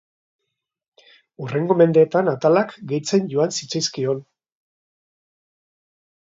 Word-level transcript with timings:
Hurrengo 1.43 1.77
mendeetan 1.81 2.33
atalak 2.33 2.75
gehitzen 2.93 3.29
joan 3.35 3.55
zitzaizkion. 3.59 4.27